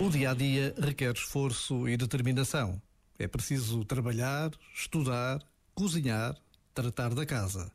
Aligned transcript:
O 0.00 0.10
dia 0.10 0.32
a 0.32 0.34
dia 0.34 0.74
requer 0.76 1.12
esforço 1.14 1.88
e 1.88 1.96
determinação. 1.96 2.82
É 3.16 3.28
preciso 3.28 3.84
trabalhar, 3.84 4.50
estudar, 4.74 5.40
cozinhar, 5.72 6.36
tratar 6.74 7.14
da 7.14 7.24
casa. 7.24 7.70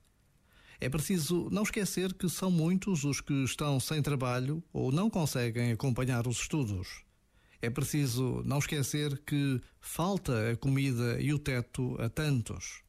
É 0.82 0.90
preciso 0.90 1.50
não 1.50 1.64
esquecer 1.64 2.14
que 2.14 2.28
são 2.30 2.52
muitos 2.52 3.06
os 3.06 3.22
que 3.22 3.46
estão 3.46 3.80
sem 3.80 4.02
trabalho 4.02 4.62
ou 4.74 4.92
não 4.92 5.10
conseguem 5.10 5.72
acompanhar 5.72 6.28
os 6.28 6.42
estudos. 6.42 7.04
É 7.62 7.70
preciso 7.70 8.44
não 8.46 8.60
esquecer 8.60 9.18
que 9.26 9.62
falta 9.80 10.52
a 10.52 10.58
comida 10.58 11.22
e 11.22 11.34
o 11.34 11.40
teto 11.40 11.96
a 12.02 12.10
tantos. 12.10 12.82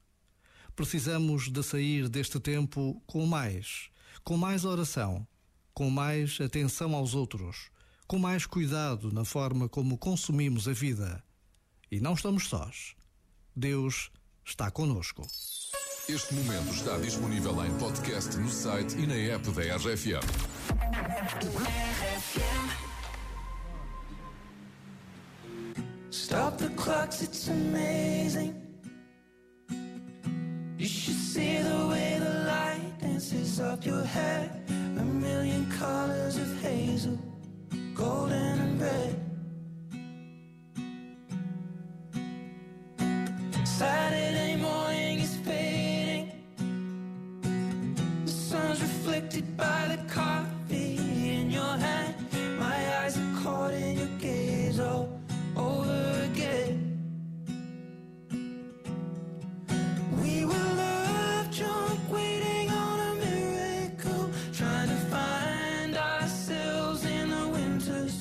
Precisamos 0.75 1.49
de 1.49 1.63
sair 1.63 2.09
deste 2.09 2.41
tempo 2.41 3.01
com 3.07 3.25
mais, 3.27 3.91
com 4.25 4.37
mais 4.37 4.65
oração, 4.65 5.27
com 5.73 5.89
mais 5.89 6.41
atenção 6.41 6.95
aos 6.95 7.15
outros, 7.15 7.71
com 8.11 8.19
mais 8.19 8.45
cuidado 8.45 9.13
na 9.13 9.25
forma 9.25 9.69
como 9.69 9.97
consumimos 9.97 10.67
a 10.67 10.73
vida. 10.73 11.23
E 11.89 12.01
não 12.01 12.15
estamos 12.15 12.49
sós. 12.49 12.97
Deus 13.55 14.11
está 14.45 14.69
conosco. 14.69 15.23
Este 16.09 16.35
momento 16.35 16.75
está 16.75 16.99
disponível 16.99 17.65
em 17.65 17.73
podcast 17.79 18.37
no 18.37 18.51
site 18.51 18.99
e 18.99 19.07
na 19.07 19.15
app 19.15 19.49
da 19.53 19.77
RFM. 19.77 20.27
Stop 26.11 26.59
the 26.59 26.69
clocks, 26.71 27.23
it's 27.23 27.49
amazing. 27.49 28.57
You 30.77 30.89
should 30.89 31.17
see 31.17 31.63
the 31.63 31.87
way 31.87 32.19
the 32.19 32.45
light 32.45 32.99
dances 33.01 33.61
up 33.61 33.87
your 33.87 34.03
hair. 34.03 34.51
A 34.99 35.05
million 35.05 35.65
colors 35.79 36.37
of 36.37 36.61
hazel, 36.61 37.17
golden 38.01 38.59
and 38.61 38.81
red. 38.81 39.20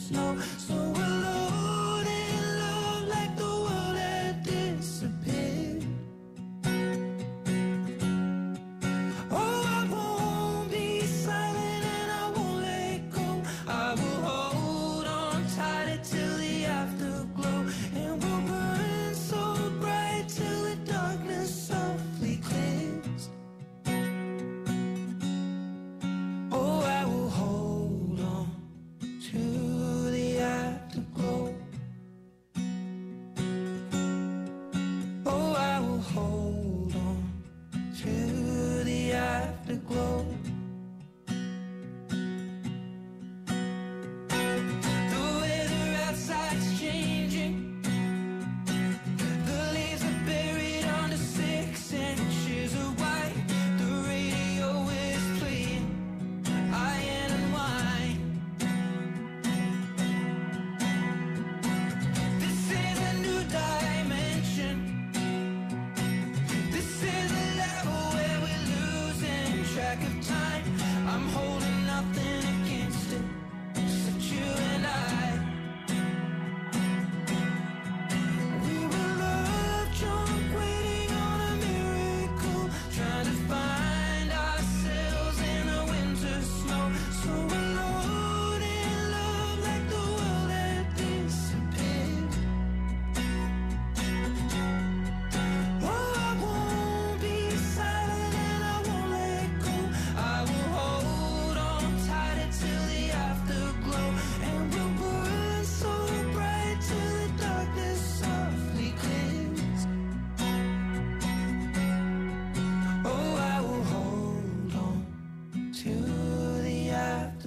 slow, 0.09 0.39
slow. 0.57 0.78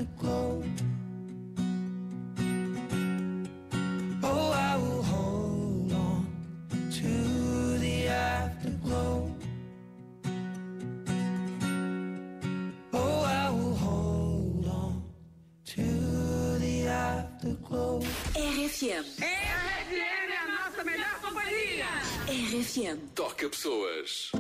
Afterglow. 0.02 0.62
Oh, 4.22 4.52
I 4.52 4.76
will 4.76 5.02
hold 5.02 5.92
on 5.92 6.26
to 6.90 7.78
the 7.78 8.08
afterglow. 8.08 9.30
Oh, 12.92 13.22
I 13.24 13.50
will 13.50 13.74
hold 13.74 14.66
on 14.66 15.04
to 15.66 16.58
the 16.58 16.86
afterglow. 16.88 18.00
RFM. 18.34 19.04
RFM 19.20 20.32
é 20.32 20.36
a 20.36 20.64
nossa 20.64 20.84
melhor 20.84 21.20
companhia. 21.20 21.86
RFM. 22.28 22.98
Toca 23.14 23.48
pessoas. 23.48 24.32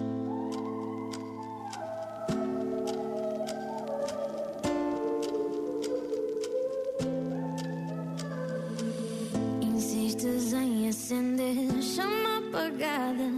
Apagada, 12.72 13.30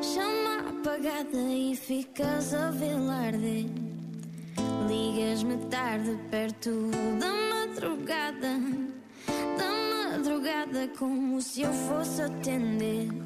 chama 0.00 0.70
apagada 0.70 1.36
e 1.36 1.74
ficas 1.76 2.54
a 2.54 2.70
velar 2.70 3.26
arder. 3.26 3.66
Ligas-me 4.86 5.56
tarde 5.70 6.16
perto 6.30 6.90
da 7.18 7.32
madrugada, 7.32 8.60
da 9.58 10.12
madrugada 10.12 10.88
como 10.96 11.40
se 11.40 11.62
eu 11.62 11.72
fosse 11.72 12.22
atender. 12.22 13.23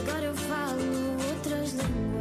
agora 0.00 0.24
eu 0.24 0.34
falo 0.34 0.82
outras 1.30 1.72
línguas. 1.72 2.20